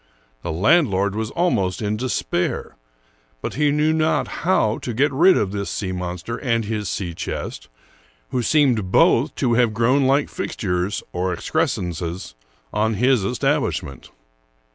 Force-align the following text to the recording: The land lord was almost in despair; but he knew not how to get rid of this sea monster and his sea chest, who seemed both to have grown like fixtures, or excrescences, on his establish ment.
The 0.41 0.51
land 0.51 0.87
lord 0.89 1.13
was 1.13 1.29
almost 1.29 1.79
in 1.79 1.95
despair; 1.95 2.75
but 3.39 3.53
he 3.53 3.69
knew 3.69 3.93
not 3.93 4.27
how 4.43 4.79
to 4.79 4.95
get 4.95 5.11
rid 5.13 5.37
of 5.37 5.51
this 5.51 5.69
sea 5.69 5.91
monster 5.91 6.37
and 6.37 6.65
his 6.65 6.89
sea 6.89 7.13
chest, 7.13 7.67
who 8.31 8.41
seemed 8.41 8.91
both 8.91 9.35
to 9.35 9.53
have 9.53 9.75
grown 9.75 10.05
like 10.07 10.27
fixtures, 10.27 11.03
or 11.13 11.31
excrescences, 11.31 12.33
on 12.73 12.95
his 12.95 13.23
establish 13.23 13.83
ment. 13.83 14.09